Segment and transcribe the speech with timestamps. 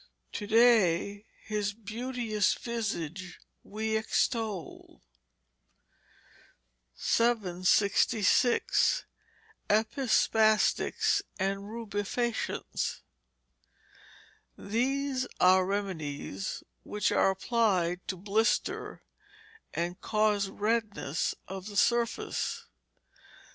[0.31, 5.03] [TO DAY, HIS BEAUTEOUS VISAGE WE EXTOL.]
[6.95, 9.05] 766.
[9.69, 13.01] Epispastics and Rubefacients.
[14.57, 19.03] These are remedies which are applied to blister
[19.71, 22.65] and cause redness of the surface.